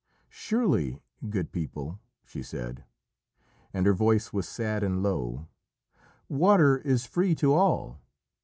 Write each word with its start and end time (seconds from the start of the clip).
"Surely, 0.31 0.99
good 1.29 1.51
people," 1.51 1.99
she 2.23 2.41
said, 2.41 2.85
and 3.71 3.85
her 3.85 3.93
voice 3.93 4.33
was 4.33 4.47
sad 4.49 4.81
and 4.81 5.03
low, 5.03 5.47
"water 6.27 6.79
is 6.79 7.05
free 7.05 7.35
to 7.35 7.53
all. 7.53 7.99